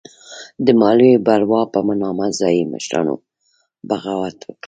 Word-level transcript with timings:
د 0.65 0.67
مالیې 0.81 1.13
بلوا 1.25 1.61
په 1.73 1.79
نامه 2.01 2.27
ځايي 2.39 2.63
مشرانو 2.73 3.15
بغاوت 3.87 4.39
وکړ. 4.43 4.51